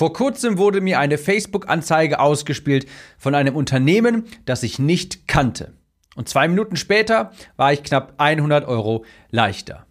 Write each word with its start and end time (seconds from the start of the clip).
Vor 0.00 0.14
kurzem 0.14 0.56
wurde 0.56 0.80
mir 0.80 0.98
eine 0.98 1.18
Facebook-Anzeige 1.18 2.20
ausgespielt 2.20 2.86
von 3.18 3.34
einem 3.34 3.54
Unternehmen, 3.54 4.24
das 4.46 4.62
ich 4.62 4.78
nicht 4.78 5.28
kannte. 5.28 5.74
Und 6.16 6.26
zwei 6.26 6.48
Minuten 6.48 6.76
später 6.76 7.32
war 7.58 7.74
ich 7.74 7.82
knapp 7.82 8.14
100 8.16 8.66
Euro 8.66 9.04
leichter. 9.30 9.84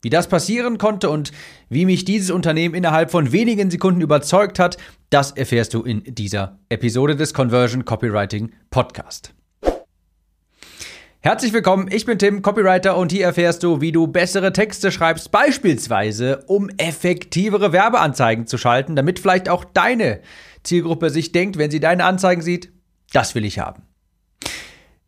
Wie 0.00 0.08
das 0.08 0.26
passieren 0.26 0.78
konnte 0.78 1.10
und 1.10 1.32
wie 1.68 1.84
mich 1.84 2.06
dieses 2.06 2.30
Unternehmen 2.30 2.74
innerhalb 2.74 3.10
von 3.10 3.30
wenigen 3.30 3.70
Sekunden 3.70 4.00
überzeugt 4.00 4.58
hat, 4.58 4.78
das 5.10 5.32
erfährst 5.32 5.74
du 5.74 5.82
in 5.82 6.02
dieser 6.02 6.58
Episode 6.70 7.14
des 7.14 7.34
Conversion 7.34 7.84
Copywriting 7.84 8.52
Podcast. 8.70 9.34
Herzlich 11.24 11.52
willkommen, 11.52 11.86
ich 11.88 12.04
bin 12.04 12.18
Tim, 12.18 12.42
Copywriter 12.42 12.96
und 12.96 13.12
hier 13.12 13.26
erfährst 13.26 13.62
du, 13.62 13.80
wie 13.80 13.92
du 13.92 14.08
bessere 14.08 14.52
Texte 14.52 14.90
schreibst, 14.90 15.30
beispielsweise 15.30 16.42
um 16.48 16.68
effektivere 16.78 17.72
Werbeanzeigen 17.72 18.48
zu 18.48 18.58
schalten, 18.58 18.96
damit 18.96 19.20
vielleicht 19.20 19.48
auch 19.48 19.64
deine 19.64 20.18
Zielgruppe 20.64 21.10
sich 21.10 21.30
denkt, 21.30 21.58
wenn 21.58 21.70
sie 21.70 21.78
deine 21.78 22.06
Anzeigen 22.06 22.42
sieht, 22.42 22.72
das 23.12 23.36
will 23.36 23.44
ich 23.44 23.60
haben. 23.60 23.84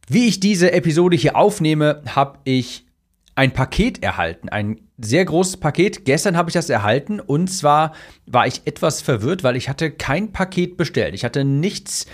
Wie 0.06 0.28
ich 0.28 0.38
diese 0.38 0.70
Episode 0.70 1.16
hier 1.16 1.34
aufnehme, 1.34 2.02
habe 2.06 2.38
ich 2.44 2.86
ein 3.34 3.50
Paket 3.50 4.00
erhalten, 4.05 4.48
ein 4.48 4.83
sehr 4.98 5.24
großes 5.24 5.56
Paket. 5.56 6.05
Gestern 6.05 6.36
habe 6.36 6.48
ich 6.48 6.55
das 6.55 6.70
erhalten 6.70 7.19
und 7.19 7.48
zwar 7.48 7.92
war 8.27 8.46
ich 8.46 8.62
etwas 8.66 9.02
verwirrt, 9.02 9.42
weil 9.42 9.56
ich 9.56 9.69
hatte 9.69 9.91
kein 9.91 10.30
Paket 10.30 10.77
bestellt. 10.77 11.12
Ich 11.16 11.24
hatte 11.24 11.44
nichts 11.44 12.06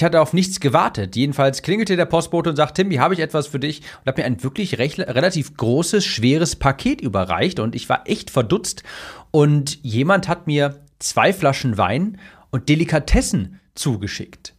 ich 0.00 0.04
hatte 0.04 0.22
auf 0.22 0.32
nichts 0.32 0.60
gewartet. 0.60 1.14
Jedenfalls 1.14 1.60
klingelte 1.60 1.94
der 1.94 2.06
Postbote 2.06 2.48
und 2.48 2.56
sagt, 2.56 2.76
Tim, 2.76 2.90
hier 2.90 3.02
habe 3.02 3.12
ich 3.12 3.20
etwas 3.20 3.48
für 3.48 3.58
dich 3.58 3.82
und 4.00 4.06
hat 4.06 4.16
mir 4.16 4.24
ein 4.24 4.42
wirklich 4.42 4.78
recht, 4.78 4.98
relativ 4.98 5.54
großes, 5.58 6.06
schweres 6.06 6.56
Paket 6.56 7.02
überreicht 7.02 7.60
und 7.60 7.74
ich 7.74 7.86
war 7.90 8.08
echt 8.08 8.30
verdutzt 8.30 8.82
und 9.30 9.78
jemand 9.84 10.26
hat 10.26 10.46
mir 10.46 10.80
zwei 11.00 11.34
Flaschen 11.34 11.76
Wein 11.76 12.18
und 12.50 12.70
Delikatessen 12.70 13.60
zugeschickt. 13.74 14.54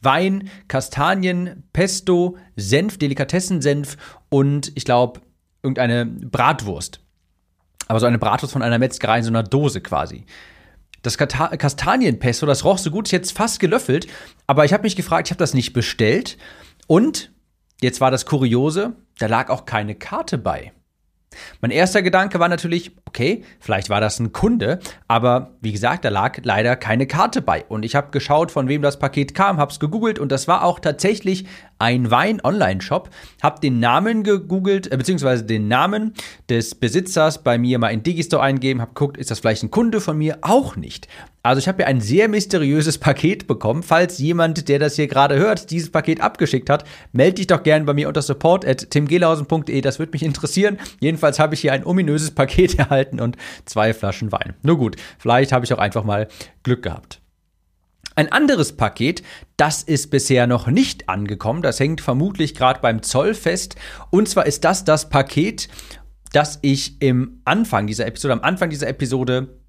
Wein, 0.00 0.48
Kastanien, 0.68 1.64
Pesto, 1.72 2.36
Senf, 2.54 2.96
Delikatessensenf 2.96 3.96
und 4.28 4.70
ich 4.76 4.84
glaube 4.84 5.22
irgendeine 5.64 6.06
Bratwurst. 6.06 7.00
Aber 7.88 7.98
so 7.98 8.06
eine 8.06 8.18
Bratwurst 8.18 8.52
von 8.52 8.62
einer 8.62 8.78
Metzgerei 8.78 9.18
in 9.18 9.24
so 9.24 9.30
einer 9.30 9.42
Dose 9.42 9.80
quasi. 9.80 10.24
Das 11.04 11.18
Kastanienpesto, 11.18 12.46
das 12.46 12.64
roch 12.64 12.78
so 12.78 12.90
gut, 12.90 13.06
ist 13.06 13.12
jetzt 13.12 13.36
fast 13.36 13.60
gelöffelt. 13.60 14.06
Aber 14.46 14.64
ich 14.64 14.72
habe 14.72 14.84
mich 14.84 14.96
gefragt, 14.96 15.28
ich 15.28 15.32
habe 15.32 15.38
das 15.38 15.52
nicht 15.54 15.74
bestellt. 15.74 16.38
Und 16.86 17.30
jetzt 17.82 18.00
war 18.00 18.10
das 18.10 18.24
Kuriose, 18.26 18.94
da 19.18 19.26
lag 19.26 19.50
auch 19.50 19.66
keine 19.66 19.94
Karte 19.94 20.38
bei. 20.38 20.72
Mein 21.60 21.70
erster 21.70 22.00
Gedanke 22.00 22.38
war 22.38 22.48
natürlich, 22.48 22.92
okay, 23.06 23.44
vielleicht 23.60 23.90
war 23.90 24.00
das 24.00 24.18
ein 24.18 24.32
Kunde, 24.32 24.78
aber 25.08 25.56
wie 25.60 25.72
gesagt, 25.72 26.04
da 26.04 26.08
lag 26.08 26.38
leider 26.42 26.76
keine 26.76 27.06
Karte 27.06 27.42
bei. 27.42 27.64
Und 27.64 27.84
ich 27.84 27.94
habe 27.94 28.10
geschaut, 28.10 28.50
von 28.50 28.68
wem 28.68 28.80
das 28.80 28.98
Paket 28.98 29.34
kam, 29.34 29.58
habe 29.58 29.72
es 29.72 29.80
gegoogelt 29.80 30.18
und 30.18 30.30
das 30.30 30.48
war 30.48 30.64
auch 30.64 30.78
tatsächlich 30.78 31.46
ein 31.78 32.10
Wein-Online-Shop. 32.10 33.10
Habe 33.42 33.60
den 33.60 33.80
Namen 33.80 34.22
gegoogelt, 34.22 34.90
äh, 34.90 34.96
beziehungsweise 34.96 35.44
den 35.44 35.68
Namen 35.68 36.14
des 36.48 36.74
Besitzers 36.74 37.42
bei 37.42 37.58
mir 37.58 37.78
mal 37.78 37.88
in 37.88 38.02
Digistore 38.02 38.42
eingegeben, 38.42 38.80
habe 38.80 38.92
geguckt, 38.94 39.16
ist 39.16 39.30
das 39.30 39.40
vielleicht 39.40 39.62
ein 39.62 39.70
Kunde 39.70 40.00
von 40.00 40.16
mir? 40.16 40.38
Auch 40.42 40.76
nicht. 40.76 41.08
Also 41.42 41.58
ich 41.58 41.68
habe 41.68 41.78
hier 41.78 41.86
ein 41.86 42.00
sehr 42.00 42.28
mysteriöses 42.28 42.98
Paket 43.04 43.46
bekommen. 43.46 43.82
Falls 43.82 44.18
jemand, 44.18 44.68
der 44.68 44.78
das 44.78 44.96
hier 44.96 45.08
gerade 45.08 45.36
hört, 45.36 45.70
dieses 45.70 45.90
Paket 45.90 46.20
abgeschickt 46.20 46.70
hat, 46.70 46.84
melde 47.12 47.34
dich 47.34 47.46
doch 47.46 47.62
gerne 47.62 47.84
bei 47.84 47.92
mir 47.92 48.08
unter 48.08 48.22
support 48.22 48.66
at 48.66 48.90
timgelhausen.de. 48.90 49.80
Das 49.80 49.98
würde 49.98 50.12
mich 50.12 50.22
interessieren. 50.22 50.78
Jedenfalls 51.00 51.38
habe 51.38 51.54
ich 51.54 51.60
hier 51.60 51.72
ein 51.72 51.84
ominöses 51.84 52.30
Paket 52.34 52.78
erhalten 52.78 53.20
und 53.20 53.36
zwei 53.64 53.92
Flaschen 53.92 54.32
Wein. 54.32 54.54
Nur 54.62 54.78
gut, 54.78 54.96
vielleicht 55.18 55.52
habe 55.52 55.64
ich 55.64 55.72
auch 55.72 55.78
einfach 55.78 56.04
mal 56.04 56.28
Glück 56.62 56.82
gehabt. 56.82 57.20
Ein 58.16 58.30
anderes 58.30 58.76
Paket, 58.76 59.22
das 59.56 59.82
ist 59.82 60.10
bisher 60.10 60.46
noch 60.46 60.68
nicht 60.68 61.08
angekommen, 61.08 61.62
das 61.62 61.80
hängt 61.80 62.00
vermutlich 62.00 62.54
gerade 62.54 62.80
beim 62.80 63.02
Zoll 63.02 63.34
fest. 63.34 63.76
Und 64.10 64.28
zwar 64.28 64.46
ist 64.46 64.64
das 64.64 64.84
das 64.84 65.08
Paket, 65.08 65.68
das 66.32 66.58
ich 66.62 67.00
im 67.00 67.40
Anfang 67.44 67.86
dieser 67.86 68.06
Episode, 68.06 68.34
am 68.34 68.42
Anfang 68.42 68.70
dieser 68.70 68.88
Episode 68.88 69.60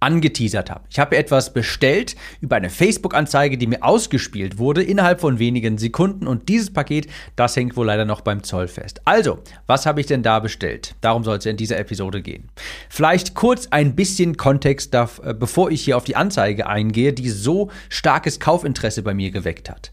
angeteasert 0.00 0.70
habe. 0.70 0.84
Ich 0.90 0.98
habe 0.98 1.16
etwas 1.16 1.52
bestellt 1.52 2.16
über 2.40 2.56
eine 2.56 2.70
Facebook-Anzeige, 2.70 3.58
die 3.58 3.66
mir 3.66 3.82
ausgespielt 3.82 4.58
wurde 4.58 4.82
innerhalb 4.82 5.20
von 5.20 5.38
wenigen 5.38 5.76
Sekunden 5.78 6.26
und 6.26 6.48
dieses 6.48 6.72
Paket, 6.72 7.06
das 7.36 7.54
hängt 7.54 7.76
wohl 7.76 7.86
leider 7.86 8.06
noch 8.06 8.22
beim 8.22 8.42
Zoll 8.42 8.66
fest. 8.66 9.02
Also, 9.04 9.38
was 9.66 9.84
habe 9.84 10.00
ich 10.00 10.06
denn 10.06 10.22
da 10.22 10.40
bestellt? 10.40 10.94
Darum 11.02 11.22
soll 11.22 11.36
es 11.36 11.46
in 11.46 11.58
dieser 11.58 11.78
Episode 11.78 12.22
gehen. 12.22 12.48
Vielleicht 12.88 13.34
kurz 13.34 13.68
ein 13.70 13.94
bisschen 13.94 14.38
Kontext, 14.38 14.94
äh, 14.94 15.06
bevor 15.38 15.70
ich 15.70 15.84
hier 15.84 15.98
auf 15.98 16.04
die 16.04 16.16
Anzeige 16.16 16.66
eingehe, 16.66 17.12
die 17.12 17.28
so 17.28 17.70
starkes 17.90 18.40
Kaufinteresse 18.40 19.02
bei 19.02 19.12
mir 19.12 19.30
geweckt 19.30 19.68
hat. 19.68 19.92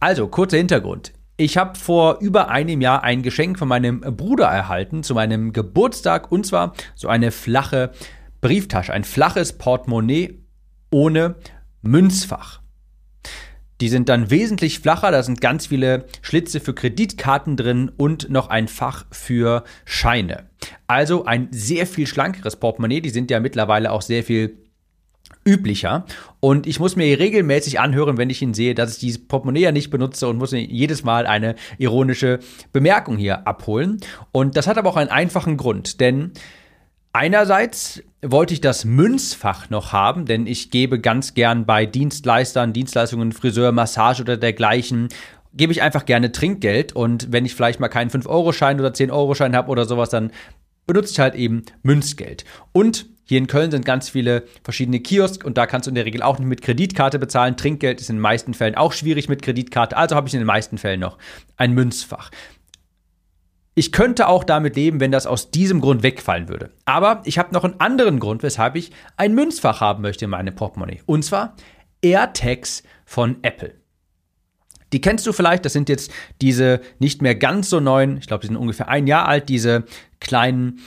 Also, 0.00 0.26
kurzer 0.26 0.56
Hintergrund. 0.56 1.12
Ich 1.36 1.56
habe 1.56 1.76
vor 1.76 2.18
über 2.20 2.48
einem 2.48 2.80
Jahr 2.80 3.02
ein 3.02 3.22
Geschenk 3.22 3.58
von 3.58 3.66
meinem 3.66 4.00
Bruder 4.00 4.46
erhalten 4.46 5.02
zu 5.02 5.14
meinem 5.14 5.52
Geburtstag 5.52 6.30
und 6.30 6.46
zwar 6.46 6.74
so 6.94 7.08
eine 7.08 7.32
flache 7.32 7.90
Brieftasche, 8.44 8.92
ein 8.92 9.04
flaches 9.04 9.54
Portemonnaie 9.54 10.38
ohne 10.90 11.36
Münzfach. 11.80 12.60
Die 13.80 13.88
sind 13.88 14.10
dann 14.10 14.30
wesentlich 14.30 14.80
flacher, 14.80 15.10
da 15.10 15.22
sind 15.22 15.40
ganz 15.40 15.68
viele 15.68 16.04
Schlitze 16.20 16.60
für 16.60 16.74
Kreditkarten 16.74 17.56
drin 17.56 17.90
und 17.96 18.28
noch 18.28 18.50
ein 18.50 18.68
Fach 18.68 19.06
für 19.10 19.64
Scheine. 19.86 20.50
Also 20.86 21.24
ein 21.24 21.48
sehr 21.52 21.86
viel 21.86 22.06
schlankeres 22.06 22.56
Portemonnaie, 22.56 23.00
die 23.00 23.08
sind 23.08 23.30
ja 23.30 23.40
mittlerweile 23.40 23.90
auch 23.90 24.02
sehr 24.02 24.22
viel 24.22 24.58
üblicher. 25.46 26.04
Und 26.40 26.66
ich 26.66 26.78
muss 26.78 26.96
mir 26.96 27.18
regelmäßig 27.18 27.80
anhören, 27.80 28.18
wenn 28.18 28.28
ich 28.28 28.42
ihn 28.42 28.52
sehe, 28.52 28.74
dass 28.74 28.92
ich 28.92 28.98
dieses 28.98 29.26
Portemonnaie 29.26 29.62
ja 29.62 29.72
nicht 29.72 29.88
benutze 29.88 30.28
und 30.28 30.36
muss 30.36 30.52
mir 30.52 30.60
jedes 30.60 31.02
Mal 31.02 31.26
eine 31.26 31.54
ironische 31.78 32.40
Bemerkung 32.74 33.16
hier 33.16 33.48
abholen. 33.48 34.00
Und 34.32 34.58
das 34.58 34.66
hat 34.66 34.76
aber 34.76 34.90
auch 34.90 34.96
einen 34.96 35.08
einfachen 35.08 35.56
Grund, 35.56 35.98
denn 36.00 36.32
Einerseits 37.16 38.02
wollte 38.30 38.54
ich 38.54 38.60
das 38.60 38.84
Münzfach 38.84 39.70
noch 39.70 39.92
haben, 39.92 40.24
denn 40.26 40.46
ich 40.46 40.70
gebe 40.70 41.00
ganz 41.00 41.34
gern 41.34 41.66
bei 41.66 41.86
Dienstleistern, 41.86 42.72
Dienstleistungen, 42.72 43.32
Friseur, 43.32 43.72
Massage 43.72 44.22
oder 44.22 44.36
dergleichen, 44.36 45.08
gebe 45.52 45.72
ich 45.72 45.82
einfach 45.82 46.04
gerne 46.04 46.32
Trinkgeld 46.32 46.94
und 46.94 47.32
wenn 47.32 47.44
ich 47.44 47.54
vielleicht 47.54 47.80
mal 47.80 47.88
keinen 47.88 48.10
5-Euro-Schein 48.10 48.80
oder 48.80 48.90
10-Euro-Schein 48.90 49.54
habe 49.54 49.70
oder 49.70 49.84
sowas, 49.84 50.10
dann 50.10 50.32
benutze 50.86 51.12
ich 51.12 51.20
halt 51.20 51.34
eben 51.34 51.62
Münzgeld. 51.82 52.44
Und 52.72 53.06
hier 53.26 53.38
in 53.38 53.46
Köln 53.46 53.70
sind 53.70 53.86
ganz 53.86 54.08
viele 54.10 54.44
verschiedene 54.62 55.00
Kiosk 55.00 55.44
und 55.44 55.56
da 55.56 55.66
kannst 55.66 55.86
du 55.86 55.90
in 55.90 55.94
der 55.94 56.04
Regel 56.04 56.22
auch 56.22 56.38
nicht 56.38 56.48
mit 56.48 56.62
Kreditkarte 56.62 57.18
bezahlen. 57.18 57.56
Trinkgeld 57.56 58.00
ist 58.00 58.10
in 58.10 58.16
den 58.16 58.22
meisten 58.22 58.52
Fällen 58.52 58.74
auch 58.74 58.92
schwierig 58.92 59.28
mit 59.28 59.42
Kreditkarte, 59.42 59.96
also 59.96 60.14
habe 60.14 60.28
ich 60.28 60.34
in 60.34 60.40
den 60.40 60.46
meisten 60.46 60.76
Fällen 60.76 61.00
noch 61.00 61.18
ein 61.56 61.72
Münzfach. 61.72 62.30
Ich 63.74 63.90
könnte 63.90 64.28
auch 64.28 64.44
damit 64.44 64.76
leben, 64.76 65.00
wenn 65.00 65.10
das 65.10 65.26
aus 65.26 65.50
diesem 65.50 65.80
Grund 65.80 66.02
wegfallen 66.02 66.48
würde. 66.48 66.70
Aber 66.84 67.22
ich 67.24 67.38
habe 67.38 67.52
noch 67.52 67.64
einen 67.64 67.80
anderen 67.80 68.20
Grund, 68.20 68.42
weshalb 68.42 68.76
ich 68.76 68.92
ein 69.16 69.34
Münzfach 69.34 69.80
haben 69.80 70.02
möchte 70.02 70.26
in 70.26 70.30
meinem 70.30 70.54
Portemonnaie. 70.54 71.02
Und 71.06 71.24
zwar 71.24 71.56
AirTags 72.00 72.84
von 73.04 73.38
Apple. 73.42 73.74
Die 74.92 75.00
kennst 75.00 75.26
du 75.26 75.32
vielleicht, 75.32 75.64
das 75.64 75.72
sind 75.72 75.88
jetzt 75.88 76.12
diese 76.40 76.80
nicht 77.00 77.20
mehr 77.20 77.34
ganz 77.34 77.68
so 77.68 77.80
neuen, 77.80 78.18
ich 78.18 78.28
glaube, 78.28 78.42
die 78.42 78.46
sind 78.46 78.56
ungefähr 78.56 78.88
ein 78.88 79.08
Jahr 79.08 79.26
alt, 79.26 79.48
diese 79.48 79.84
kleinen 80.20 80.78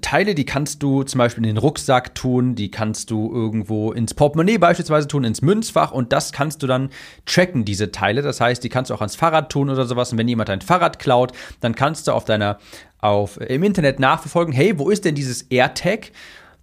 Teile, 0.00 0.34
die 0.34 0.44
kannst 0.44 0.82
du 0.82 1.04
zum 1.04 1.18
Beispiel 1.18 1.44
in 1.44 1.54
den 1.54 1.58
Rucksack 1.58 2.14
tun, 2.16 2.56
die 2.56 2.72
kannst 2.72 3.10
du 3.12 3.32
irgendwo 3.32 3.92
ins 3.92 4.14
Portemonnaie 4.14 4.58
beispielsweise 4.58 5.06
tun, 5.06 5.22
ins 5.22 5.42
Münzfach 5.42 5.92
und 5.92 6.12
das 6.12 6.32
kannst 6.32 6.62
du 6.62 6.66
dann 6.66 6.90
tracken, 7.24 7.64
diese 7.64 7.92
Teile. 7.92 8.22
Das 8.22 8.40
heißt, 8.40 8.64
die 8.64 8.68
kannst 8.68 8.90
du 8.90 8.94
auch 8.94 9.00
ans 9.00 9.14
Fahrrad 9.14 9.50
tun 9.50 9.70
oder 9.70 9.86
sowas. 9.86 10.10
Und 10.10 10.18
wenn 10.18 10.26
jemand 10.26 10.48
dein 10.48 10.60
Fahrrad 10.60 10.98
klaut, 10.98 11.32
dann 11.60 11.76
kannst 11.76 12.08
du 12.08 12.12
auf 12.12 12.24
deiner, 12.24 12.58
auf, 12.98 13.40
im 13.40 13.62
Internet 13.62 14.00
nachverfolgen, 14.00 14.52
hey, 14.52 14.76
wo 14.76 14.90
ist 14.90 15.04
denn 15.04 15.14
dieses 15.14 15.42
AirTag? 15.42 16.10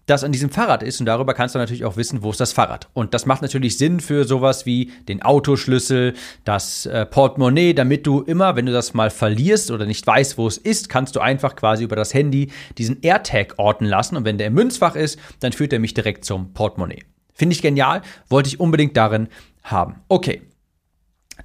Das 0.06 0.24
an 0.24 0.32
diesem 0.32 0.50
Fahrrad 0.50 0.84
ist 0.84 1.00
und 1.00 1.06
darüber 1.06 1.34
kannst 1.34 1.56
du 1.56 1.60
natürlich 1.60 1.86
auch 1.86 1.96
wissen, 1.96 2.24
wo 2.24 2.32
ist 2.32 2.40
das 2.40 2.52
Fahrrad. 2.52 2.90
Und 2.94 3.14
das 3.14 3.26
macht 3.26 3.42
natürlich 3.42 3.78
Sinn 3.78 4.00
für 4.00 4.26
sowas 4.26 4.66
wie 4.66 4.92
den 5.08 5.22
Autoschlüssel, 5.22 6.14
das 6.44 6.86
äh, 6.86 7.06
Portemonnaie, 7.06 7.74
damit 7.74 8.06
du 8.06 8.22
immer, 8.22 8.56
wenn 8.56 8.66
du 8.66 8.74
das 8.74 8.94
mal 8.94 9.10
verlierst 9.10 9.72
oder 9.72 9.86
nicht 9.86 10.06
weißt, 10.06 10.38
wo 10.38 10.48
es 10.48 10.58
ist, 10.58 10.90
kannst 10.90 11.16
du 11.16 11.20
einfach 11.20 11.56
quasi 11.56 11.84
über 11.84 11.96
das 11.96 12.14
Handy 12.14 12.52
diesen 12.78 13.02
AirTag 13.02 13.56
orten 13.58 13.86
lassen 13.86 14.18
und 14.18 14.26
wenn 14.26 14.38
der 14.38 14.48
im 14.48 14.54
Münzfach 14.54 14.96
ist, 14.96 15.18
dann 15.40 15.54
führt 15.54 15.74
er 15.74 15.80
mich 15.80 15.94
direkt 15.94 16.26
zum 16.26 16.54
Portemonnaie. 16.54 17.04
Finde 17.34 17.54
ich 17.56 17.62
genial, 17.62 18.02
wollte 18.30 18.50
ich 18.50 18.60
unbedingt 18.60 18.96
darin 18.96 19.28
haben. 19.64 19.96
Okay, 20.08 20.42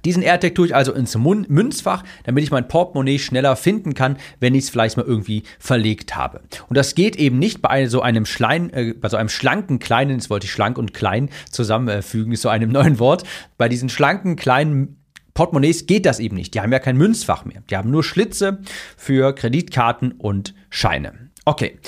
diesen 0.05 0.23
AirTag 0.23 0.55
tue 0.55 0.67
ich 0.67 0.75
also 0.75 0.93
ins 0.93 1.17
Münzfach, 1.17 2.03
damit 2.23 2.43
ich 2.43 2.51
mein 2.51 2.67
Portemonnaie 2.67 3.19
schneller 3.19 3.55
finden 3.55 3.93
kann, 3.93 4.17
wenn 4.39 4.55
ich 4.55 4.65
es 4.65 4.69
vielleicht 4.69 4.97
mal 4.97 5.05
irgendwie 5.05 5.43
verlegt 5.59 6.15
habe. 6.15 6.41
Und 6.67 6.77
das 6.77 6.95
geht 6.95 7.15
eben 7.15 7.39
nicht 7.39 7.61
bei 7.61 7.87
so 7.87 8.01
einem, 8.01 8.25
Schlein, 8.25 8.71
äh, 8.71 8.93
bei 8.93 9.09
so 9.09 9.17
einem 9.17 9.29
schlanken 9.29 9.79
kleinen, 9.79 10.11
jetzt 10.11 10.29
wollte 10.29 10.45
ich 10.45 10.51
schlank 10.51 10.77
und 10.77 10.93
klein 10.93 11.29
zusammenfügen, 11.51 12.33
ist 12.33 12.41
so 12.41 12.49
einem 12.49 12.69
neuen 12.71 12.99
Wort. 12.99 13.23
Bei 13.57 13.69
diesen 13.69 13.89
schlanken 13.89 14.35
kleinen 14.35 14.99
Portemonnaies 15.33 15.85
geht 15.85 16.05
das 16.05 16.19
eben 16.19 16.35
nicht. 16.35 16.53
Die 16.53 16.61
haben 16.61 16.71
ja 16.71 16.79
kein 16.79 16.97
Münzfach 16.97 17.45
mehr. 17.45 17.61
Die 17.69 17.77
haben 17.77 17.91
nur 17.91 18.03
Schlitze 18.03 18.59
für 18.97 19.33
Kreditkarten 19.33 20.11
und 20.13 20.53
Scheine. 20.69 21.13
Okay. 21.45 21.79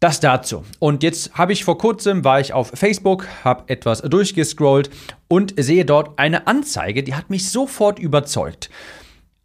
Das 0.00 0.20
dazu. 0.20 0.64
Und 0.78 1.02
jetzt 1.02 1.34
habe 1.34 1.52
ich 1.52 1.64
vor 1.64 1.78
kurzem, 1.78 2.22
war 2.22 2.38
ich 2.38 2.52
auf 2.52 2.70
Facebook, 2.74 3.26
habe 3.44 3.64
etwas 3.68 4.02
durchgescrollt 4.02 4.90
und 5.28 5.54
sehe 5.56 5.86
dort 5.86 6.18
eine 6.18 6.46
Anzeige, 6.46 7.02
die 7.02 7.14
hat 7.14 7.30
mich 7.30 7.50
sofort 7.50 7.98
überzeugt. 7.98 8.68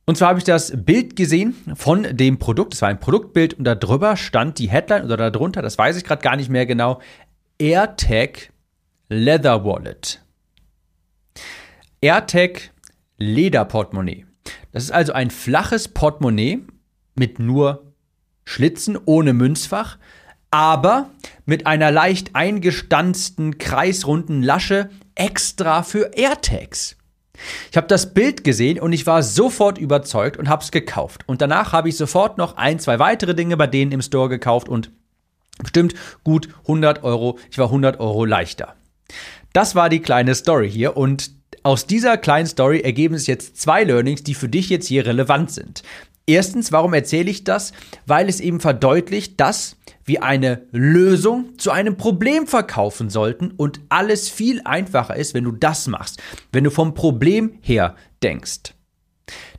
Und 0.06 0.18
zwar 0.18 0.30
habe 0.30 0.40
ich 0.40 0.46
das 0.46 0.74
Bild 0.76 1.16
gesehen 1.16 1.56
von 1.76 2.06
dem 2.18 2.38
Produkt. 2.38 2.74
Es 2.74 2.82
war 2.82 2.90
ein 2.90 3.00
Produktbild 3.00 3.54
und 3.54 3.64
darüber 3.64 4.18
stand 4.18 4.60
die 4.60 4.70
Headline 4.70 5.06
oder 5.06 5.32
darunter, 5.32 5.62
das 5.62 5.78
weiß 5.78 5.96
ich 5.96 6.04
gerade 6.04 6.22
gar 6.22 6.36
nicht 6.36 6.50
mehr 6.50 6.66
genau, 6.66 7.00
AirTag 7.58 8.52
Leather 9.08 9.64
Wallet. 9.64 10.22
AirTag 12.02 12.72
Lederportemonnaie. 13.18 14.26
Das 14.72 14.84
ist 14.84 14.92
also 14.92 15.14
ein 15.14 15.30
flaches 15.30 15.88
Portemonnaie 15.88 16.60
mit 17.16 17.40
nur 17.40 17.94
Schlitzen 18.44 18.98
ohne 19.06 19.34
Münzfach, 19.34 19.98
aber 20.52 21.10
mit 21.46 21.66
einer 21.66 21.92
leicht 21.92 22.36
eingestanzten 22.36 23.58
kreisrunden 23.58 24.44
Lasche 24.44 24.90
extra 25.16 25.84
für 25.84 26.12
AirTags. 26.16 26.98
Ich 27.72 27.78
habe 27.78 27.88
das 27.88 28.14
Bild 28.14 28.44
gesehen 28.44 28.80
und 28.80 28.94
ich 28.94 29.08
war 29.08 29.24
sofort 29.24 29.78
überzeugt 29.78 30.38
und 30.38 30.48
habe 30.48 30.64
es 30.64 30.72
gekauft. 30.72 31.24
Und 31.26 31.42
danach 31.42 31.74
habe 31.74 31.90
ich 31.90 31.98
sofort 31.98 32.38
noch 32.38 32.58
ein, 32.58 32.80
zwei 32.80 33.00
weitere 33.00 33.34
Dinge 33.34 33.58
bei 33.58 33.68
denen 33.68 33.94
im 33.94 34.02
Store 34.02 34.30
gekauft 34.30 34.70
und 34.70 34.92
bestimmt 35.58 35.96
gut 36.24 36.50
100 36.64 37.04
Euro. 37.04 37.40
Ich 37.50 37.58
war 37.58 37.68
100 37.68 38.00
Euro 38.00 38.26
leichter. 38.26 38.76
Das 39.54 39.76
war 39.76 39.90
die 39.90 40.02
kleine 40.02 40.36
Story 40.36 40.70
hier 40.70 40.96
und 40.96 41.32
aus 41.64 41.86
dieser 41.86 42.18
kleinen 42.18 42.48
Story 42.48 42.82
ergeben 42.82 43.18
sich 43.18 43.28
jetzt 43.28 43.60
zwei 43.60 43.84
Learnings, 43.84 44.24
die 44.24 44.34
für 44.34 44.50
dich 44.50 44.70
jetzt 44.70 44.88
hier 44.88 45.06
relevant 45.06 45.52
sind. 45.52 45.84
Erstens, 46.26 46.72
warum 46.72 46.94
erzähle 46.94 47.30
ich 47.30 47.44
das? 47.44 47.74
Weil 48.06 48.30
es 48.30 48.40
eben 48.40 48.60
verdeutlicht, 48.60 49.40
dass 49.40 49.76
wir 50.06 50.24
eine 50.24 50.64
Lösung 50.72 51.58
zu 51.58 51.72
einem 51.72 51.98
Problem 51.98 52.48
verkaufen 52.48 53.10
sollten 53.10 53.52
und 53.52 53.82
alles 53.90 54.30
viel 54.30 54.62
einfacher 54.66 55.16
ist, 55.16 55.34
wenn 55.34 55.44
du 55.44 55.52
das 55.52 55.88
machst, 55.88 56.22
wenn 56.52 56.64
du 56.64 56.72
vom 56.72 56.94
Problem 56.94 57.60
her 57.62 57.96
denkst. 58.24 58.74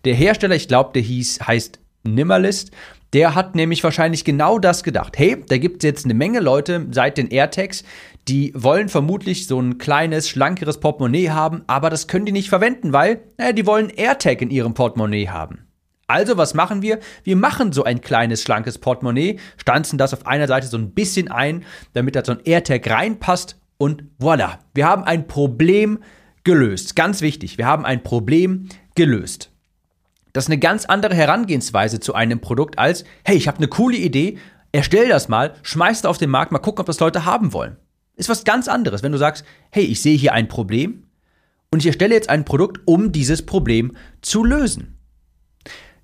Der 0.04 0.14
Hersteller, 0.14 0.56
ich 0.56 0.68
glaube, 0.68 0.90
der 0.94 1.02
hieß, 1.02 1.40
heißt 1.46 1.78
Nimmerlist, 2.04 2.72
der 3.12 3.34
hat 3.34 3.54
nämlich 3.54 3.84
wahrscheinlich 3.84 4.24
genau 4.24 4.58
das 4.58 4.82
gedacht. 4.82 5.18
Hey, 5.18 5.44
da 5.46 5.58
gibt 5.58 5.82
es 5.82 5.86
jetzt 5.86 6.04
eine 6.04 6.14
Menge 6.14 6.40
Leute 6.40 6.86
seit 6.90 7.18
den 7.18 7.30
AirTags, 7.30 7.84
die 8.28 8.52
wollen 8.54 8.88
vermutlich 8.88 9.46
so 9.46 9.60
ein 9.60 9.78
kleines, 9.78 10.28
schlankeres 10.28 10.80
Portemonnaie 10.80 11.30
haben, 11.30 11.62
aber 11.66 11.90
das 11.90 12.06
können 12.06 12.26
die 12.26 12.32
nicht 12.32 12.48
verwenden, 12.48 12.92
weil 12.92 13.20
naja, 13.36 13.52
die 13.52 13.66
wollen 13.66 13.90
AirTag 13.90 14.40
in 14.40 14.50
ihrem 14.50 14.74
Portemonnaie 14.74 15.28
haben. 15.28 15.66
Also, 16.12 16.36
was 16.36 16.52
machen 16.52 16.82
wir? 16.82 16.98
Wir 17.24 17.36
machen 17.36 17.72
so 17.72 17.84
ein 17.84 18.02
kleines, 18.02 18.42
schlankes 18.42 18.76
Portemonnaie, 18.76 19.38
stanzen 19.56 19.96
das 19.96 20.12
auf 20.12 20.26
einer 20.26 20.46
Seite 20.46 20.66
so 20.66 20.76
ein 20.76 20.90
bisschen 20.90 21.30
ein, 21.30 21.64
damit 21.94 22.16
da 22.16 22.22
so 22.22 22.32
ein 22.32 22.40
AirTag 22.44 22.88
reinpasst 22.90 23.58
und 23.78 24.04
voilà, 24.20 24.58
wir 24.74 24.86
haben 24.86 25.04
ein 25.04 25.26
Problem 25.26 26.00
gelöst. 26.44 26.96
Ganz 26.96 27.22
wichtig, 27.22 27.56
wir 27.56 27.64
haben 27.64 27.86
ein 27.86 28.02
Problem 28.02 28.68
gelöst. 28.94 29.50
Das 30.34 30.44
ist 30.44 30.50
eine 30.50 30.58
ganz 30.58 30.84
andere 30.84 31.14
Herangehensweise 31.14 31.98
zu 31.98 32.14
einem 32.14 32.42
Produkt 32.42 32.78
als, 32.78 33.04
hey, 33.24 33.36
ich 33.36 33.48
habe 33.48 33.56
eine 33.56 33.68
coole 33.68 33.96
Idee, 33.96 34.36
erstell 34.70 35.08
das 35.08 35.30
mal, 35.30 35.54
schmeiß 35.62 36.00
es 36.00 36.04
auf 36.04 36.18
den 36.18 36.28
Markt, 36.28 36.52
mal 36.52 36.58
gucken, 36.58 36.80
ob 36.80 36.86
das 36.86 37.00
Leute 37.00 37.24
haben 37.24 37.54
wollen. 37.54 37.78
Ist 38.16 38.28
was 38.28 38.44
ganz 38.44 38.68
anderes, 38.68 39.02
wenn 39.02 39.12
du 39.12 39.18
sagst, 39.18 39.46
hey, 39.70 39.84
ich 39.84 40.02
sehe 40.02 40.18
hier 40.18 40.34
ein 40.34 40.48
Problem 40.48 41.04
und 41.70 41.80
ich 41.80 41.86
erstelle 41.86 42.14
jetzt 42.14 42.28
ein 42.28 42.44
Produkt, 42.44 42.82
um 42.84 43.12
dieses 43.12 43.46
Problem 43.46 43.96
zu 44.20 44.44
lösen. 44.44 44.98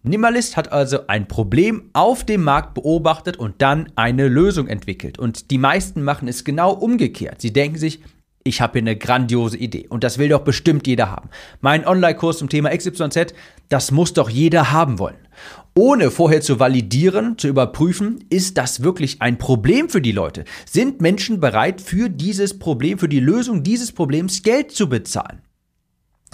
Nimmerlist 0.03 0.57
hat 0.57 0.73
also 0.73 1.07
ein 1.09 1.27
Problem 1.27 1.91
auf 1.93 2.25
dem 2.25 2.45
Markt 2.45 2.75
beobachtet 2.75 3.37
und 3.37 3.61
dann 3.61 3.91
eine 3.97 4.29
Lösung 4.29 4.69
entwickelt. 4.69 5.19
Und 5.19 5.51
die 5.51 5.59
meisten 5.59 6.03
machen 6.03 6.29
es 6.29 6.45
genau 6.45 6.73
umgekehrt. 6.73 7.41
Sie 7.41 7.53
denken 7.53 7.79
sich, 7.79 8.01
ich 8.45 8.61
habe 8.61 8.75
hier 8.75 8.83
eine 8.83 8.97
grandiose 8.97 9.57
Idee 9.57 9.87
und 9.89 10.05
das 10.05 10.19
will 10.19 10.29
doch 10.29 10.41
bestimmt 10.41 10.87
jeder 10.87 11.11
haben. 11.11 11.29
Mein 11.61 11.87
Online-Kurs 11.87 12.39
zum 12.39 12.49
Thema 12.49 12.71
XYZ, 12.71 13.35
das 13.69 13.91
muss 13.91 14.15
doch 14.15 14.31
jeder 14.31 14.73
haben 14.73 14.99
wollen. 14.99 15.29
Ohne 15.75 16.11
vorher 16.11 16.41
zu 16.41 16.59
validieren, 16.59 17.37
zu 17.37 17.47
überprüfen, 17.49 18.25
ist 18.31 18.57
das 18.57 18.83
wirklich 18.83 19.21
ein 19.21 19.39
Problem 19.39 19.89
für 19.89 20.01
die 20.01 20.13
Leute? 20.13 20.45
Sind 20.65 21.01
Menschen 21.01 21.41
bereit, 21.41 21.81
für 21.81 22.09
dieses 22.09 22.59
Problem, 22.59 22.99
für 22.99 23.09
die 23.09 23.21
Lösung 23.21 23.63
dieses 23.63 23.93
Problems 23.93 24.43
Geld 24.43 24.73
zu 24.73 24.89
bezahlen? 24.89 25.41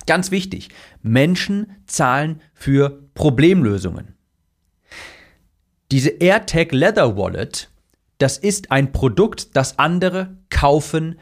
Ganz 0.07 0.31
wichtig, 0.31 0.69
Menschen 1.03 1.77
zahlen 1.87 2.41
für 2.53 3.09
Problemlösungen. 3.15 4.15
Diese 5.91 6.11
AirTag 6.11 6.73
Leather 6.73 7.17
Wallet, 7.17 7.71
das 8.19 8.39
ist 8.39 8.71
ein 8.71 8.93
Produkt, 8.93 9.57
das 9.57 9.79
andere 9.79 10.37
kaufen 10.51 11.19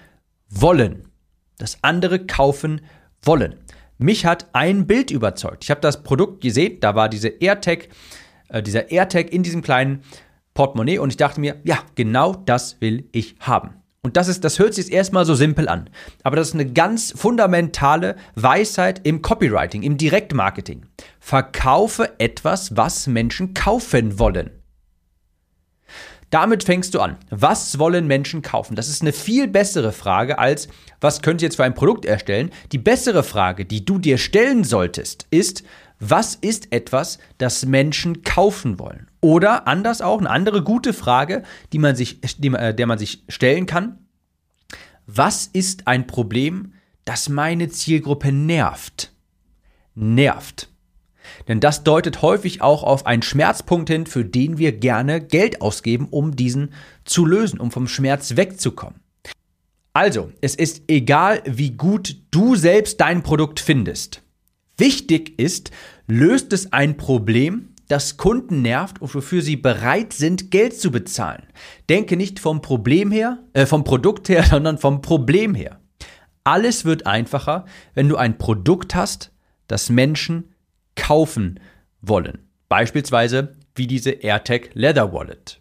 wollen. 0.48 1.08
Das 1.58 1.78
andere 1.82 2.26
kaufen 2.26 2.80
wollen. 3.22 3.56
Mich 3.98 4.26
hat 4.26 4.48
ein 4.52 4.86
Bild 4.86 5.10
überzeugt. 5.10 5.64
Ich 5.64 5.70
habe 5.70 5.80
das 5.80 6.02
Produkt 6.02 6.40
gesehen, 6.40 6.80
da 6.80 6.94
war 6.94 7.08
diese 7.08 7.28
AirTag, 7.28 7.88
äh, 8.48 8.62
dieser 8.62 8.90
AirTag 8.90 9.32
in 9.32 9.42
diesem 9.42 9.62
kleinen 9.62 10.02
Portemonnaie 10.54 10.98
und 10.98 11.10
ich 11.10 11.16
dachte 11.16 11.40
mir, 11.40 11.60
ja, 11.64 11.78
genau 11.94 12.34
das 12.34 12.80
will 12.80 13.08
ich 13.12 13.36
haben. 13.40 13.81
Und 14.04 14.16
das 14.16 14.26
ist, 14.26 14.42
das 14.42 14.58
hört 14.58 14.74
sich 14.74 14.90
erstmal 14.90 15.24
so 15.24 15.36
simpel 15.36 15.68
an. 15.68 15.88
Aber 16.24 16.34
das 16.34 16.48
ist 16.48 16.54
eine 16.54 16.66
ganz 16.66 17.12
fundamentale 17.16 18.16
Weisheit 18.34 19.00
im 19.06 19.22
Copywriting, 19.22 19.84
im 19.84 19.96
Direktmarketing. 19.96 20.82
Verkaufe 21.20 22.18
etwas, 22.18 22.76
was 22.76 23.06
Menschen 23.06 23.54
kaufen 23.54 24.18
wollen. 24.18 24.50
Damit 26.32 26.64
fängst 26.64 26.94
du 26.94 27.00
an. 27.00 27.18
Was 27.28 27.78
wollen 27.78 28.06
Menschen 28.06 28.40
kaufen? 28.40 28.74
Das 28.74 28.88
ist 28.88 29.02
eine 29.02 29.12
viel 29.12 29.48
bessere 29.48 29.92
Frage 29.92 30.38
als, 30.38 30.66
was 30.98 31.20
könnt 31.20 31.42
ihr 31.42 31.46
jetzt 31.46 31.56
für 31.56 31.64
ein 31.64 31.74
Produkt 31.74 32.06
erstellen? 32.06 32.50
Die 32.72 32.78
bessere 32.78 33.22
Frage, 33.22 33.66
die 33.66 33.84
du 33.84 33.98
dir 33.98 34.16
stellen 34.16 34.64
solltest, 34.64 35.26
ist, 35.30 35.62
was 36.00 36.34
ist 36.34 36.72
etwas, 36.72 37.18
das 37.36 37.66
Menschen 37.66 38.22
kaufen 38.22 38.78
wollen? 38.78 39.10
Oder 39.20 39.68
anders 39.68 40.00
auch, 40.00 40.20
eine 40.20 40.30
andere 40.30 40.64
gute 40.64 40.94
Frage, 40.94 41.42
die 41.74 41.78
man 41.78 41.96
sich, 41.96 42.22
die, 42.38 42.48
äh, 42.48 42.74
der 42.74 42.86
man 42.86 42.96
sich 42.96 43.24
stellen 43.28 43.66
kann. 43.66 43.98
Was 45.06 45.46
ist 45.46 45.86
ein 45.86 46.06
Problem, 46.06 46.72
das 47.04 47.28
meine 47.28 47.68
Zielgruppe 47.68 48.32
nervt? 48.32 49.12
Nervt. 49.94 50.71
Denn 51.48 51.60
das 51.60 51.84
deutet 51.84 52.22
häufig 52.22 52.62
auch 52.62 52.82
auf 52.82 53.06
einen 53.06 53.22
Schmerzpunkt 53.22 53.88
hin, 53.88 54.06
für 54.06 54.24
den 54.24 54.58
wir 54.58 54.72
gerne 54.72 55.20
Geld 55.20 55.60
ausgeben, 55.60 56.08
um 56.10 56.36
diesen 56.36 56.72
zu 57.04 57.26
lösen, 57.26 57.60
um 57.60 57.70
vom 57.70 57.88
Schmerz 57.88 58.36
wegzukommen. 58.36 59.00
Also, 59.92 60.32
es 60.40 60.54
ist 60.54 60.82
egal, 60.88 61.42
wie 61.44 61.72
gut 61.72 62.16
du 62.30 62.56
selbst 62.56 63.00
dein 63.00 63.22
Produkt 63.22 63.60
findest. 63.60 64.22
Wichtig 64.78 65.38
ist, 65.38 65.70
löst 66.06 66.52
es 66.52 66.72
ein 66.72 66.96
Problem, 66.96 67.72
das 67.88 68.16
Kunden 68.16 68.62
nervt 68.62 69.02
und 69.02 69.14
wofür 69.14 69.42
sie 69.42 69.56
bereit 69.56 70.14
sind, 70.14 70.50
Geld 70.50 70.80
zu 70.80 70.90
bezahlen. 70.90 71.42
Denke 71.90 72.16
nicht 72.16 72.40
vom 72.40 72.62
Problem 72.62 73.10
her, 73.10 73.40
äh, 73.52 73.66
vom 73.66 73.84
Produkt 73.84 74.30
her, 74.30 74.44
sondern 74.50 74.78
vom 74.78 75.02
Problem 75.02 75.54
her. 75.54 75.78
Alles 76.42 76.86
wird 76.86 77.06
einfacher, 77.06 77.66
wenn 77.92 78.08
du 78.08 78.16
ein 78.16 78.38
Produkt 78.38 78.94
hast, 78.94 79.30
das 79.68 79.90
Menschen 79.90 80.51
kaufen 80.96 81.60
wollen. 82.00 82.48
Beispielsweise 82.68 83.56
wie 83.74 83.86
diese 83.86 84.10
AirTag 84.10 84.70
Leather 84.74 85.12
Wallet. 85.12 85.60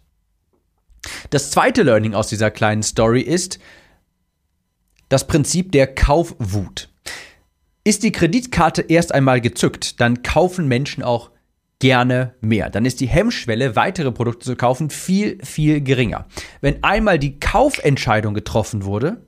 Das 1.30 1.50
zweite 1.50 1.82
Learning 1.82 2.14
aus 2.14 2.28
dieser 2.28 2.50
kleinen 2.50 2.82
Story 2.82 3.20
ist 3.20 3.58
das 5.08 5.26
Prinzip 5.26 5.72
der 5.72 5.94
Kaufwut. 5.94 6.88
Ist 7.84 8.02
die 8.02 8.12
Kreditkarte 8.12 8.82
erst 8.82 9.12
einmal 9.12 9.40
gezückt, 9.40 10.00
dann 10.00 10.22
kaufen 10.22 10.68
Menschen 10.68 11.02
auch 11.02 11.30
gerne 11.80 12.34
mehr. 12.40 12.70
Dann 12.70 12.84
ist 12.84 13.00
die 13.00 13.08
Hemmschwelle, 13.08 13.74
weitere 13.74 14.12
Produkte 14.12 14.46
zu 14.46 14.56
kaufen, 14.56 14.88
viel, 14.88 15.44
viel 15.44 15.80
geringer. 15.80 16.26
Wenn 16.60 16.84
einmal 16.84 17.18
die 17.18 17.40
Kaufentscheidung 17.40 18.34
getroffen 18.34 18.84
wurde, 18.84 19.26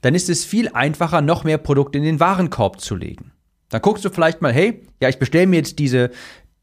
dann 0.00 0.14
ist 0.14 0.28
es 0.28 0.44
viel 0.44 0.68
einfacher, 0.68 1.20
noch 1.20 1.42
mehr 1.42 1.58
Produkte 1.58 1.98
in 1.98 2.04
den 2.04 2.20
Warenkorb 2.20 2.80
zu 2.80 2.94
legen. 2.94 3.32
Dann 3.70 3.80
guckst 3.80 4.04
du 4.04 4.10
vielleicht 4.10 4.42
mal, 4.42 4.52
hey, 4.52 4.86
ja, 5.00 5.08
ich 5.08 5.18
bestelle 5.18 5.46
mir 5.46 5.56
jetzt 5.56 5.78
diese, 5.78 6.10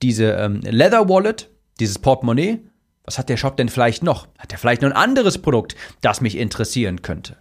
diese 0.02 0.32
ähm, 0.34 0.62
Leather 0.62 1.10
Wallet, 1.10 1.50
dieses 1.80 2.00
Portemonnaie. 2.00 2.60
Was 3.04 3.18
hat 3.18 3.30
der 3.30 3.38
Shop 3.38 3.58
denn 3.58 3.70
vielleicht 3.70 4.04
noch? 4.04 4.28
Hat 4.38 4.52
er 4.52 4.58
vielleicht 4.58 4.82
noch 4.82 4.90
ein 4.90 4.96
anderes 4.96 5.38
Produkt, 5.38 5.76
das 6.02 6.22
mich 6.22 6.38
interessieren 6.38 7.02
könnte? 7.02 7.38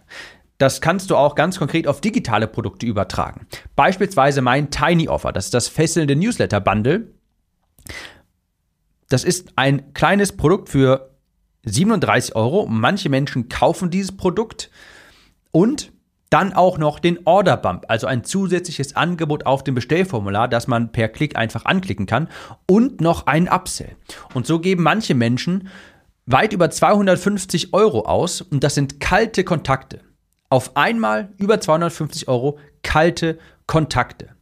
Das 0.57 0.81
kannst 0.81 1.11
du 1.11 1.15
auch 1.15 1.35
ganz 1.35 1.59
konkret 1.59 1.87
auf 1.87 2.01
digitale 2.01 2.47
Produkte 2.47 2.85
übertragen. 2.85 3.45
Beispielsweise 3.75 4.41
mein 4.41 4.71
Tiny 4.71 5.07
Offer, 5.07 5.31
das 5.31 5.45
ist 5.45 5.53
das 5.53 5.67
fesselnde 5.67 6.15
Newsletter 6.15 6.59
Bundle. 6.61 7.11
Das 9.09 9.23
ist 9.23 9.53
ein 9.55 9.93
kleines 9.93 10.35
Produkt 10.35 10.69
für 10.69 11.11
37 11.65 12.35
Euro. 12.35 12.65
Manche 12.65 13.09
Menschen 13.09 13.49
kaufen 13.49 13.89
dieses 13.91 14.15
Produkt 14.15 14.71
und 15.51 15.91
dann 16.29 16.53
auch 16.53 16.77
noch 16.77 16.99
den 16.99 17.19
Order 17.25 17.57
Bump, 17.57 17.85
also 17.87 18.07
ein 18.07 18.23
zusätzliches 18.23 18.95
Angebot 18.95 19.45
auf 19.45 19.63
dem 19.63 19.75
Bestellformular, 19.75 20.47
das 20.47 20.67
man 20.67 20.91
per 20.91 21.07
Klick 21.07 21.37
einfach 21.37 21.65
anklicken 21.65 22.05
kann 22.05 22.27
und 22.69 23.01
noch 23.01 23.27
einen 23.27 23.47
Upsell. 23.47 23.95
Und 24.33 24.45
so 24.45 24.59
geben 24.59 24.83
manche 24.83 25.15
Menschen 25.15 25.69
weit 26.25 26.53
über 26.53 26.69
250 26.69 27.73
Euro 27.73 28.01
aus 28.01 28.41
und 28.41 28.63
das 28.63 28.75
sind 28.75 28.99
kalte 28.99 29.43
Kontakte. 29.43 30.01
Auf 30.49 30.75
einmal 30.75 31.33
über 31.37 31.59
250 31.59 32.27
Euro 32.27 32.59
kalte 32.83 33.37
Kontakte. 33.65 34.36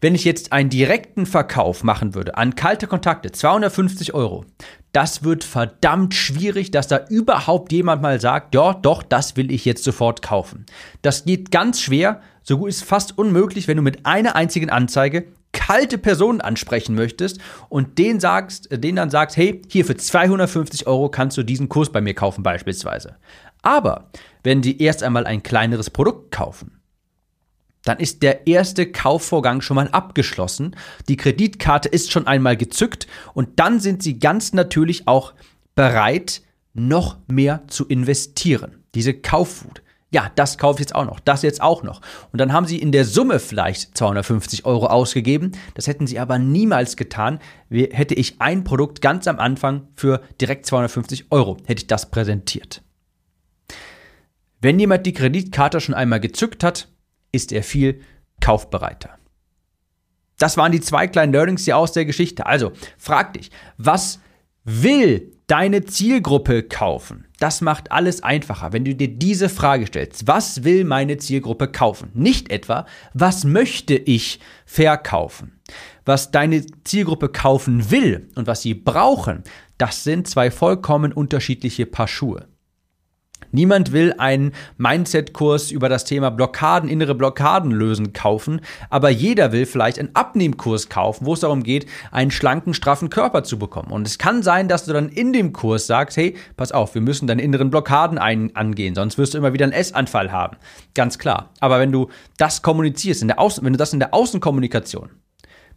Wenn 0.00 0.14
ich 0.14 0.24
jetzt 0.24 0.52
einen 0.52 0.70
direkten 0.70 1.26
Verkauf 1.26 1.84
machen 1.84 2.14
würde 2.14 2.36
an 2.36 2.54
kalte 2.54 2.86
Kontakte, 2.86 3.32
250 3.32 4.14
Euro, 4.14 4.44
das 4.92 5.24
wird 5.24 5.44
verdammt 5.44 6.14
schwierig, 6.14 6.70
dass 6.70 6.86
da 6.86 7.04
überhaupt 7.08 7.72
jemand 7.72 8.02
mal 8.02 8.20
sagt, 8.20 8.54
ja, 8.54 8.74
doch, 8.74 9.02
das 9.02 9.36
will 9.36 9.50
ich 9.50 9.64
jetzt 9.64 9.84
sofort 9.84 10.22
kaufen. 10.22 10.66
Das 11.02 11.24
geht 11.24 11.50
ganz 11.50 11.80
schwer, 11.80 12.20
so 12.42 12.58
gut 12.58 12.68
ist 12.68 12.84
fast 12.84 13.18
unmöglich, 13.18 13.68
wenn 13.68 13.76
du 13.76 13.82
mit 13.82 14.06
einer 14.06 14.36
einzigen 14.36 14.70
Anzeige 14.70 15.26
kalte 15.52 15.98
Personen 15.98 16.40
ansprechen 16.40 16.94
möchtest 16.94 17.38
und 17.68 17.98
denen 17.98 18.20
sagst, 18.20 18.68
denen 18.70 18.96
dann 18.96 19.10
sagst, 19.10 19.36
hey, 19.36 19.62
hier 19.68 19.84
für 19.84 19.96
250 19.96 20.86
Euro 20.86 21.08
kannst 21.08 21.38
du 21.38 21.42
diesen 21.42 21.68
Kurs 21.68 21.90
bei 21.90 22.00
mir 22.00 22.14
kaufen 22.14 22.42
beispielsweise. 22.42 23.16
Aber 23.62 24.10
wenn 24.42 24.60
die 24.60 24.82
erst 24.82 25.02
einmal 25.02 25.26
ein 25.26 25.42
kleineres 25.42 25.88
Produkt 25.88 26.32
kaufen, 26.32 26.73
dann 27.84 27.98
ist 27.98 28.22
der 28.22 28.46
erste 28.46 28.90
Kaufvorgang 28.90 29.60
schon 29.60 29.76
mal 29.76 29.88
abgeschlossen. 29.88 30.74
Die 31.08 31.16
Kreditkarte 31.16 31.88
ist 31.88 32.10
schon 32.10 32.26
einmal 32.26 32.56
gezückt 32.56 33.06
und 33.34 33.60
dann 33.60 33.78
sind 33.80 34.02
sie 34.02 34.18
ganz 34.18 34.52
natürlich 34.52 35.06
auch 35.06 35.34
bereit, 35.74 36.42
noch 36.72 37.18
mehr 37.28 37.62
zu 37.68 37.86
investieren. 37.86 38.82
Diese 38.94 39.14
Kaufwut. 39.14 39.82
Ja, 40.10 40.30
das 40.36 40.58
kaufe 40.58 40.76
ich 40.76 40.86
jetzt 40.86 40.94
auch 40.94 41.06
noch, 41.06 41.18
das 41.18 41.42
jetzt 41.42 41.60
auch 41.60 41.82
noch. 41.82 42.00
Und 42.30 42.40
dann 42.40 42.52
haben 42.52 42.66
sie 42.66 42.78
in 42.78 42.92
der 42.92 43.04
Summe 43.04 43.40
vielleicht 43.40 43.98
250 43.98 44.64
Euro 44.64 44.86
ausgegeben. 44.86 45.52
Das 45.74 45.88
hätten 45.88 46.06
sie 46.06 46.20
aber 46.20 46.38
niemals 46.38 46.96
getan, 46.96 47.40
hätte 47.68 48.14
ich 48.14 48.40
ein 48.40 48.62
Produkt 48.62 49.00
ganz 49.00 49.26
am 49.26 49.40
Anfang 49.40 49.88
für 49.96 50.22
direkt 50.40 50.66
250 50.66 51.32
Euro, 51.32 51.56
hätte 51.66 51.80
ich 51.80 51.86
das 51.88 52.12
präsentiert. 52.12 52.82
Wenn 54.60 54.78
jemand 54.78 55.04
die 55.04 55.12
Kreditkarte 55.12 55.80
schon 55.80 55.96
einmal 55.96 56.20
gezückt 56.20 56.62
hat, 56.62 56.86
ist 57.34 57.52
er 57.52 57.62
viel 57.62 58.00
kaufbereiter. 58.40 59.10
Das 60.38 60.56
waren 60.56 60.72
die 60.72 60.80
zwei 60.80 61.06
kleinen 61.06 61.32
Learnings 61.32 61.64
hier 61.64 61.76
aus 61.76 61.92
der 61.92 62.04
Geschichte. 62.04 62.46
Also, 62.46 62.72
frag 62.98 63.34
dich, 63.34 63.50
was 63.78 64.20
will 64.64 65.32
deine 65.46 65.84
Zielgruppe 65.84 66.62
kaufen? 66.62 67.26
Das 67.38 67.60
macht 67.60 67.92
alles 67.92 68.22
einfacher, 68.22 68.72
wenn 68.72 68.84
du 68.84 68.94
dir 68.94 69.08
diese 69.08 69.48
Frage 69.48 69.86
stellst. 69.86 70.26
Was 70.26 70.64
will 70.64 70.84
meine 70.84 71.18
Zielgruppe 71.18 71.68
kaufen? 71.68 72.10
Nicht 72.14 72.50
etwa, 72.50 72.86
was 73.12 73.44
möchte 73.44 73.94
ich 73.94 74.40
verkaufen? 74.64 75.60
Was 76.04 76.30
deine 76.30 76.64
Zielgruppe 76.84 77.28
kaufen 77.28 77.90
will 77.90 78.30
und 78.34 78.46
was 78.46 78.62
sie 78.62 78.74
brauchen, 78.74 79.44
das 79.78 80.04
sind 80.04 80.28
zwei 80.28 80.50
vollkommen 80.50 81.12
unterschiedliche 81.12 81.86
Paar 81.86 82.08
Schuhe. 82.08 82.48
Niemand 83.54 83.92
will 83.92 84.14
einen 84.18 84.52
Mindset-Kurs 84.78 85.70
über 85.70 85.88
das 85.88 86.04
Thema 86.04 86.30
Blockaden, 86.30 86.88
innere 86.88 87.14
Blockaden 87.14 87.70
lösen 87.70 88.12
kaufen, 88.12 88.60
aber 88.90 89.10
jeder 89.10 89.52
will 89.52 89.64
vielleicht 89.64 90.00
einen 90.00 90.10
Abnehmkurs 90.12 90.88
kaufen, 90.88 91.24
wo 91.24 91.34
es 91.34 91.40
darum 91.40 91.62
geht, 91.62 91.86
einen 92.10 92.32
schlanken, 92.32 92.74
straffen 92.74 93.10
Körper 93.10 93.44
zu 93.44 93.56
bekommen. 93.56 93.92
Und 93.92 94.08
es 94.08 94.18
kann 94.18 94.42
sein, 94.42 94.66
dass 94.66 94.86
du 94.86 94.92
dann 94.92 95.08
in 95.08 95.32
dem 95.32 95.52
Kurs 95.52 95.86
sagst, 95.86 96.16
hey, 96.16 96.34
pass 96.56 96.72
auf, 96.72 96.96
wir 96.96 97.00
müssen 97.00 97.28
deine 97.28 97.42
inneren 97.42 97.70
Blockaden 97.70 98.18
ein 98.18 98.56
angehen, 98.56 98.96
sonst 98.96 99.18
wirst 99.18 99.34
du 99.34 99.38
immer 99.38 99.52
wieder 99.52 99.66
einen 99.66 99.72
Essanfall 99.72 100.32
haben. 100.32 100.56
Ganz 100.94 101.20
klar. 101.20 101.50
Aber 101.60 101.78
wenn 101.78 101.92
du 101.92 102.08
das 102.36 102.60
kommunizierst, 102.62 103.22
in 103.22 103.28
der 103.28 103.38
Außen, 103.38 103.64
wenn 103.64 103.74
du 103.74 103.78
das 103.78 103.92
in 103.92 104.00
der 104.00 104.14
Außenkommunikation 104.14 105.10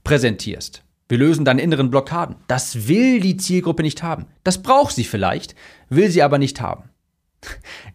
präsentierst, 0.04 0.82
wir 1.10 1.20
lösen 1.20 1.46
deine 1.46 1.62
inneren 1.62 1.92
Blockaden. 1.92 2.38
Das 2.48 2.88
will 2.88 3.20
die 3.20 3.38
Zielgruppe 3.38 3.84
nicht 3.84 4.02
haben. 4.02 4.26
Das 4.44 4.64
braucht 4.64 4.96
sie 4.96 5.04
vielleicht, 5.04 5.54
will 5.90 6.10
sie 6.10 6.24
aber 6.24 6.40
nicht 6.40 6.60
haben. 6.60 6.90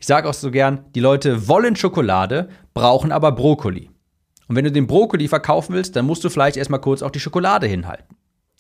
Ich 0.00 0.06
sage 0.06 0.28
auch 0.28 0.34
so 0.34 0.50
gern, 0.50 0.84
die 0.94 1.00
Leute 1.00 1.48
wollen 1.48 1.76
Schokolade, 1.76 2.48
brauchen 2.74 3.12
aber 3.12 3.32
Brokkoli. 3.32 3.90
Und 4.48 4.56
wenn 4.56 4.64
du 4.64 4.72
den 4.72 4.86
Brokkoli 4.86 5.28
verkaufen 5.28 5.74
willst, 5.74 5.96
dann 5.96 6.06
musst 6.06 6.24
du 6.24 6.30
vielleicht 6.30 6.56
erstmal 6.56 6.80
kurz 6.80 7.02
auch 7.02 7.10
die 7.10 7.20
Schokolade 7.20 7.66
hinhalten. 7.66 8.16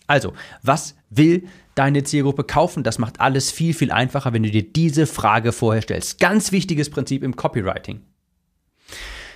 Also, 0.06 0.32
was 0.62 0.94
will 1.10 1.44
deine 1.74 2.02
Zielgruppe 2.02 2.44
kaufen? 2.44 2.82
Das 2.82 2.98
macht 2.98 3.20
alles 3.20 3.50
viel, 3.50 3.74
viel 3.74 3.92
einfacher, 3.92 4.32
wenn 4.32 4.42
du 4.42 4.50
dir 4.50 4.62
diese 4.62 5.06
Frage 5.06 5.52
vorher 5.52 5.82
stellst. 5.82 6.18
Ganz 6.18 6.52
wichtiges 6.52 6.90
Prinzip 6.90 7.22
im 7.22 7.36
Copywriting. 7.36 8.02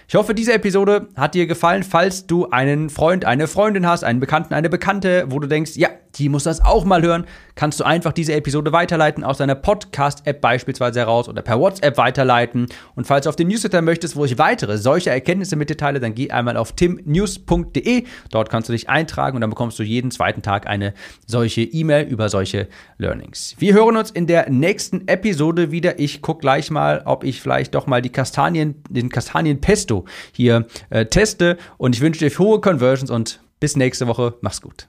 Ich 0.08 0.14
hoffe, 0.14 0.34
diese 0.34 0.52
Episode 0.52 1.08
hat 1.16 1.34
dir 1.34 1.46
gefallen. 1.46 1.82
Falls 1.82 2.26
du 2.26 2.48
einen 2.50 2.90
Freund, 2.90 3.24
eine 3.24 3.48
Freundin 3.48 3.86
hast, 3.86 4.04
einen 4.04 4.20
Bekannten, 4.20 4.54
eine 4.54 4.70
Bekannte, 4.70 5.26
wo 5.28 5.40
du 5.40 5.48
denkst, 5.48 5.72
ja, 5.76 5.88
die 6.18 6.28
muss 6.28 6.44
das 6.44 6.64
auch 6.64 6.84
mal 6.84 7.02
hören, 7.02 7.26
kannst 7.54 7.80
du 7.80 7.84
einfach 7.84 8.12
diese 8.12 8.34
Episode 8.34 8.72
weiterleiten 8.72 9.24
aus 9.24 9.38
deiner 9.38 9.54
Podcast-App 9.54 10.40
beispielsweise 10.40 11.00
heraus 11.00 11.28
oder 11.28 11.42
per 11.42 11.58
WhatsApp 11.58 11.96
weiterleiten. 11.96 12.66
Und 12.94 13.06
falls 13.06 13.24
du 13.24 13.30
auf 13.30 13.36
den 13.36 13.48
Newsletter 13.48 13.82
möchtest, 13.82 14.16
wo 14.16 14.24
ich 14.24 14.38
weitere 14.38 14.78
solche 14.78 15.10
Erkenntnisse 15.10 15.56
mit 15.56 15.70
dir 15.70 15.76
teile, 15.76 16.00
dann 16.00 16.14
geh 16.14 16.30
einmal 16.30 16.56
auf 16.56 16.72
timnews.de. 16.72 18.04
Dort 18.30 18.50
kannst 18.50 18.68
du 18.68 18.72
dich 18.72 18.88
eintragen 18.88 19.36
und 19.36 19.40
dann 19.40 19.50
bekommst 19.50 19.78
du 19.78 19.82
jeden 19.82 20.10
zweiten 20.10 20.42
Tag 20.42 20.66
eine 20.66 20.94
solche 21.26 21.62
E-Mail 21.62 22.06
über 22.06 22.28
solche 22.28 22.68
Learnings. 22.98 23.54
Wir 23.58 23.74
hören 23.74 23.96
uns 23.96 24.10
in 24.10 24.26
der 24.26 24.50
nächsten 24.50 25.08
Episode 25.08 25.70
wieder. 25.70 25.98
Ich 25.98 26.22
gucke 26.22 26.40
gleich 26.40 26.70
mal, 26.70 27.02
ob 27.04 27.24
ich 27.24 27.40
vielleicht 27.40 27.74
doch 27.74 27.86
mal 27.86 28.02
die 28.02 28.10
Kastanien, 28.10 28.82
den 28.88 29.08
Kastanienpesto 29.08 30.04
hier 30.32 30.66
äh, 30.90 31.06
teste. 31.06 31.56
Und 31.78 31.94
ich 31.94 32.00
wünsche 32.00 32.28
dir 32.28 32.38
hohe 32.38 32.60
Conversions 32.60 33.10
und 33.10 33.40
bis 33.60 33.76
nächste 33.76 34.06
Woche. 34.06 34.34
Mach's 34.40 34.60
gut. 34.60 34.88